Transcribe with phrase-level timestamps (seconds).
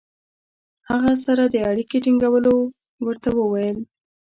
[0.89, 2.55] هغه سره د اړیکې ټینګولو
[3.05, 3.77] ورته وویل.